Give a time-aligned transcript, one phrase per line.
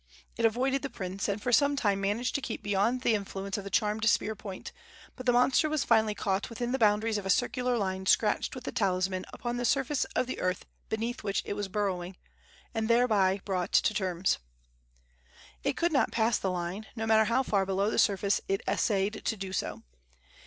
[0.35, 3.63] It avoided the prince, and for some time managed to keep beyond the influence of
[3.63, 4.71] the charmed spear point;
[5.15, 8.63] but the monster was finally caught within the boundaries of a circular line scratched with
[8.63, 12.17] the talisman upon the surface of the earth beneath which it was burrowing,
[12.73, 14.39] and thereby brought to terms.
[15.63, 19.23] It could not pass the line, no matter how far below the surface it essayed
[19.23, 19.83] to do so.